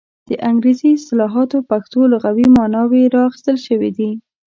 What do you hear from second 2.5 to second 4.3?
ماناوې را اخیستل شوې دي.